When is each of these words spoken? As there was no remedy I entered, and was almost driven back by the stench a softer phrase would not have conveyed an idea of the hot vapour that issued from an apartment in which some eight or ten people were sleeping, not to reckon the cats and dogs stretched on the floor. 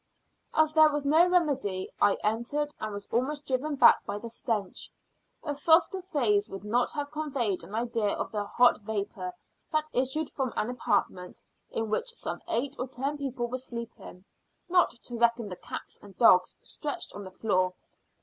As 0.55 0.73
there 0.73 0.89
was 0.89 1.05
no 1.05 1.27
remedy 1.27 1.87
I 2.01 2.15
entered, 2.23 2.73
and 2.79 2.91
was 2.91 3.05
almost 3.11 3.45
driven 3.45 3.75
back 3.75 4.03
by 4.03 4.17
the 4.17 4.31
stench 4.31 4.89
a 5.43 5.53
softer 5.53 6.01
phrase 6.01 6.49
would 6.49 6.63
not 6.63 6.89
have 6.93 7.11
conveyed 7.11 7.61
an 7.61 7.75
idea 7.75 8.07
of 8.15 8.31
the 8.31 8.43
hot 8.43 8.79
vapour 8.79 9.31
that 9.71 9.91
issued 9.93 10.31
from 10.31 10.53
an 10.57 10.71
apartment 10.71 11.39
in 11.69 11.91
which 11.91 12.15
some 12.17 12.41
eight 12.47 12.75
or 12.79 12.87
ten 12.87 13.15
people 13.15 13.45
were 13.45 13.59
sleeping, 13.59 14.25
not 14.67 14.89
to 14.89 15.19
reckon 15.19 15.49
the 15.49 15.55
cats 15.55 15.99
and 16.01 16.17
dogs 16.17 16.55
stretched 16.63 17.13
on 17.13 17.23
the 17.23 17.29
floor. 17.29 17.75